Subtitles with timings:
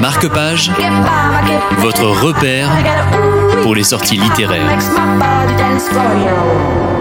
[0.00, 0.70] Marque-page,
[1.78, 2.68] votre repère
[3.62, 4.78] pour les sorties littéraires.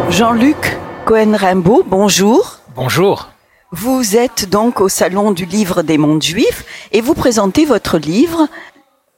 [0.10, 2.60] Jean-Luc Cohen-Rimbaud, bonjour.
[2.76, 3.30] Bonjour.
[3.72, 8.48] Vous êtes donc au Salon du Livre des Mondes Juifs et vous présentez votre livre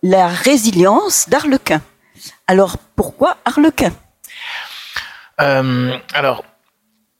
[0.01, 1.81] La résilience d'Arlequin.
[2.47, 3.91] Alors, pourquoi Arlequin?
[5.41, 6.43] Euh, alors,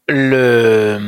[0.08, 1.00] le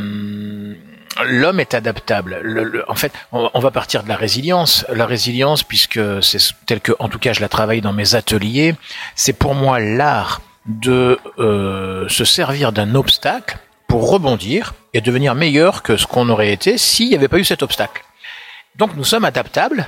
[1.23, 2.39] l'homme est adaptable.
[2.41, 4.85] Le- le- en fait, on, on va partir de la résilience.
[4.89, 8.75] La résilience, puisque c'est tel que, en tout cas, je la travaille dans mes ateliers,
[9.15, 13.57] c'est pour moi l'art de euh, se servir d'un obstacle
[13.87, 17.43] pour rebondir et devenir meilleur que ce qu'on aurait été s'il n'y avait pas eu
[17.45, 18.03] cet obstacle.
[18.75, 19.87] Donc, nous sommes adaptables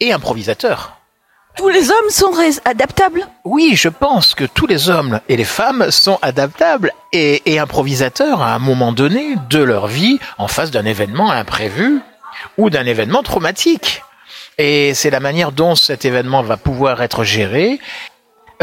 [0.00, 0.96] et improvisateurs.
[1.56, 2.32] Tous les hommes sont
[2.64, 8.42] adaptables Oui, je pense que tous les hommes et les femmes sont adaptables et, improvisateurs
[8.42, 12.00] à un moment donné de leur vie en face d'un événement imprévu
[12.58, 14.02] ou d'un événement traumatique.
[14.58, 17.78] Et c'est la manière dont cet événement va pouvoir être géré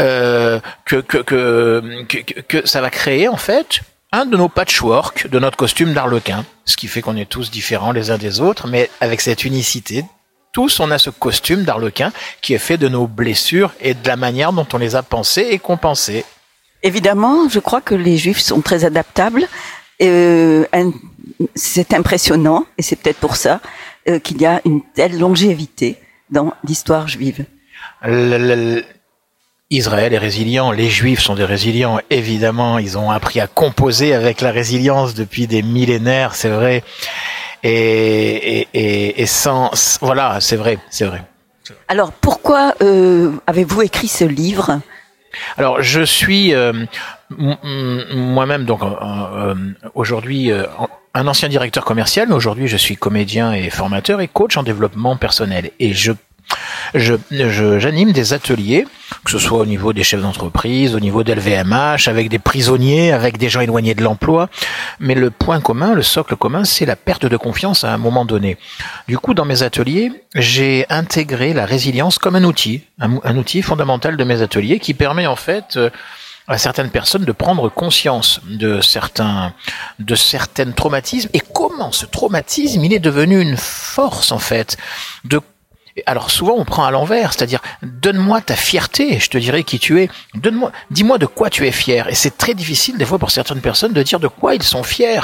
[0.00, 3.80] euh, que, que, que, que ça va créer en fait
[4.12, 7.92] un de nos patchwork de notre costume d'arlequin, ce qui fait qu'on est tous différents
[7.92, 10.04] les uns des autres, mais avec cette unicité
[10.52, 14.16] tous, on a ce costume d'arlequin qui est fait de nos blessures et de la
[14.16, 16.24] manière dont on les a pensées et compensées.
[16.82, 19.48] Évidemment, je crois que les Juifs sont très adaptables.
[20.02, 20.64] Euh,
[21.54, 23.60] c'est impressionnant et c'est peut-être pour ça
[24.08, 25.96] euh, qu'il y a une telle longévité
[26.30, 27.44] dans l'histoire juive.
[28.04, 28.84] Le-
[29.70, 34.42] Israël est résilient, les Juifs sont des résilients, évidemment, ils ont appris à composer avec
[34.42, 36.84] la résilience depuis des millénaires, c'est vrai.
[37.62, 41.22] Et, et, et, sans, voilà, c'est vrai, c'est vrai.
[41.88, 44.80] Alors, pourquoi euh, avez-vous écrit ce livre?
[45.56, 46.84] Alors, je suis euh,
[47.38, 49.54] moi-même donc euh, euh,
[49.94, 50.64] aujourd'hui euh,
[51.14, 55.16] un ancien directeur commercial, mais aujourd'hui je suis comédien et formateur et coach en développement
[55.16, 55.70] personnel.
[55.78, 56.12] Et je
[56.94, 58.86] je- j'anime des ateliers,
[59.24, 63.38] que ce soit au niveau des chefs d'entreprise, au niveau d'LVMH, avec des prisonniers, avec
[63.38, 64.48] des gens éloignés de l'emploi.
[65.00, 68.24] Mais le point commun, le socle commun, c'est la perte de confiance à un moment
[68.24, 68.56] donné.
[69.08, 73.62] Du coup, dans mes ateliers, j'ai intégré la résilience comme un outil, un, un outil
[73.62, 75.90] fondamental de mes ateliers qui permet en fait euh,
[76.48, 79.52] à certaines personnes de prendre conscience de certains
[80.00, 84.76] de certains traumatismes et comment ce traumatisme il est devenu une force en fait
[85.24, 85.40] de
[86.06, 90.00] alors souvent on prend à l'envers, c'est-à-dire donne-moi ta fierté, je te dirai qui tu
[90.00, 90.08] es.
[90.34, 92.08] Donne-moi, dis-moi de quoi tu es fier.
[92.08, 94.82] Et c'est très difficile des fois pour certaines personnes de dire de quoi ils sont
[94.82, 95.20] fiers.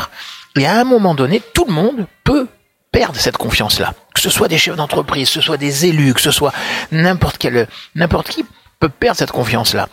[0.56, 2.49] Et à un moment donné, tout le monde peut
[2.93, 3.95] perdre cette confiance-là.
[4.15, 6.53] Que ce soit des chefs d'entreprise, que ce soit des élus, que ce soit
[6.93, 8.45] n'importe quel, n'importe qui
[8.81, 9.89] peut perdre cette confiance-là.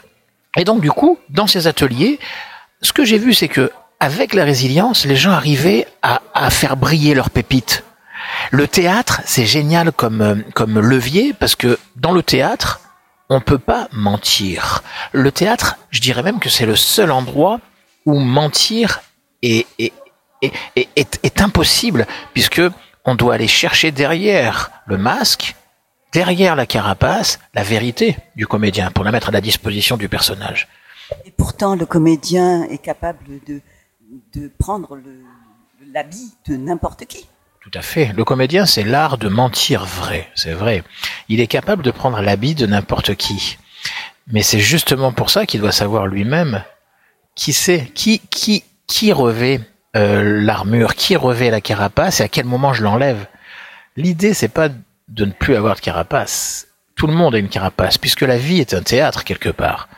[0.57, 2.19] Et donc du coup, dans ces ateliers,
[2.81, 6.75] ce que j'ai vu, c'est que avec la résilience, les gens arrivaient à, à faire
[6.75, 7.84] briller leurs pépites.
[8.51, 12.81] Le théâtre, c'est génial comme, euh, comme levier parce que dans le théâtre,
[13.29, 14.83] on peut pas mentir.
[15.11, 17.59] Le théâtre, je dirais même que c'est le seul endroit
[18.05, 19.01] où mentir
[19.41, 19.93] est, est,
[20.41, 22.61] est, est, impossible puisque
[23.03, 25.55] on doit aller chercher derrière le masque,
[26.13, 30.67] derrière la carapace, la vérité du comédien pour la mettre à la disposition du personnage.
[31.25, 33.61] Et pourtant, le comédien est capable de,
[34.33, 34.99] de prendre
[35.93, 37.27] l'habit de n'importe qui.
[37.65, 38.13] Tout à fait.
[38.15, 40.83] Le comédien, c'est l'art de mentir vrai, c'est vrai.
[41.29, 43.57] Il est capable de prendre l'habit de n'importe qui.
[44.31, 46.63] Mais c'est justement pour ça qu'il doit savoir lui-même
[47.33, 49.61] qui c'est, qui, qui, qui revêt
[49.95, 53.25] euh, l'armure, qui revêt la carapace et à quel moment je l'enlève.
[53.97, 56.67] L'idée, c'est pas de ne plus avoir de carapace.
[56.95, 59.89] Tout le monde a une carapace, puisque la vie est un théâtre quelque part.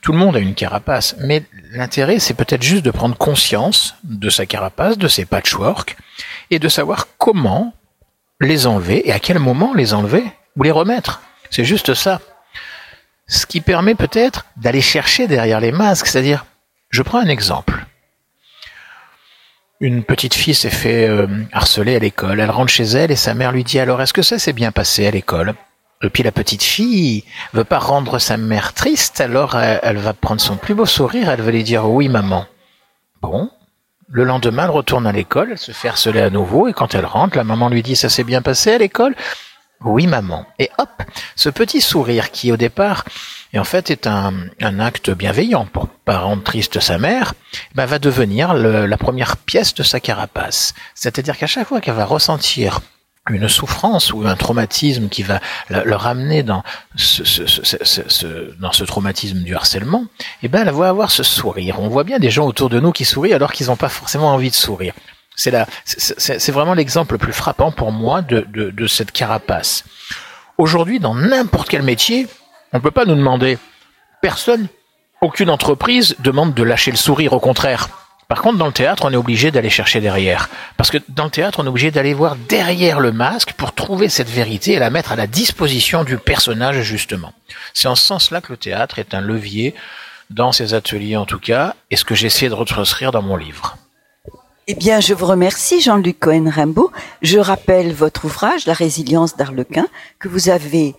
[0.00, 4.30] Tout le monde a une carapace, mais l'intérêt, c'est peut-être juste de prendre conscience de
[4.30, 5.96] sa carapace, de ses patchwork,
[6.50, 7.72] et de savoir comment
[8.40, 10.24] les enlever et à quel moment les enlever
[10.56, 11.22] ou les remettre.
[11.50, 12.20] C'est juste ça.
[13.26, 16.44] Ce qui permet peut-être d'aller chercher derrière les masques, c'est-à-dire,
[16.90, 17.86] je prends un exemple.
[19.80, 22.40] Une petite fille s'est fait euh, harceler à l'école.
[22.40, 24.72] Elle rentre chez elle et sa mère lui dit alors est-ce que ça s'est bien
[24.72, 25.54] passé à l'école?
[26.02, 30.12] Et puis la petite fille veut pas rendre sa mère triste, alors elle, elle va
[30.12, 32.46] prendre son plus beau sourire, elle va lui dire oui maman.
[33.22, 33.50] Bon,
[34.14, 37.04] le lendemain, elle retourne à l'école, elle se fait harceler à nouveau, et quand elle
[37.04, 39.16] rentre, la maman lui dit Ça s'est bien passé à l'école?
[39.84, 40.46] Oui, maman.
[40.60, 41.02] Et hop,
[41.34, 43.04] ce petit sourire qui, au départ,
[43.52, 47.34] et en fait est un, acte bienveillant pour pas rendre triste sa mère,
[47.74, 50.74] ben, va devenir la première pièce de sa carapace.
[50.94, 52.82] C'est-à-dire qu'à chaque fois qu'elle va ressentir
[53.30, 55.40] une souffrance ou un traumatisme qui va
[55.70, 56.62] le ramener dans
[56.94, 60.04] ce, ce- ce- ce- dans ce traumatisme du harcèlement,
[60.42, 61.80] eh ben, elle va avoir ce sourire.
[61.80, 64.32] On voit bien des gens autour de nous qui sourient alors qu'ils n'ont pas forcément
[64.34, 64.92] envie de sourire.
[65.36, 65.52] C'est
[65.84, 69.84] c'est c'est vraiment l'exemple le plus frappant pour moi de, de, de cette carapace.
[70.58, 72.28] Aujourd'hui, dans n'importe quel métier,
[72.72, 73.58] on ne peut pas nous demander.
[74.22, 74.68] Personne,
[75.22, 77.88] aucune entreprise demande de lâcher le sourire, au contraire.
[78.28, 80.48] Par contre, dans le théâtre, on est obligé d'aller chercher derrière.
[80.76, 84.08] Parce que dans le théâtre, on est obligé d'aller voir derrière le masque pour trouver
[84.08, 87.32] cette vérité et la mettre à la disposition du personnage, justement.
[87.74, 89.74] C'est en ce sens-là que le théâtre est un levier,
[90.30, 93.76] dans ses ateliers en tout cas, et ce que j'essaie de retranscrire dans mon livre.
[94.66, 96.90] Eh bien, je vous remercie, Jean-Luc Cohen-Rimbaud.
[97.20, 99.86] Je rappelle votre ouvrage, La résilience d'Arlequin,
[100.18, 100.94] que vous avez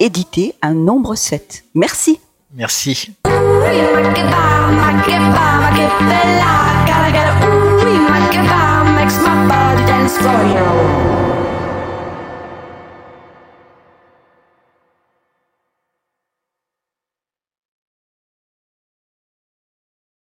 [0.00, 1.64] édité un nombre 7.
[1.74, 2.18] Merci.
[2.54, 3.12] Merci.
[3.66, 6.86] ooh wee, might get by, might get by, might get fella.
[6.86, 8.65] Gotta get a ooh we might get by.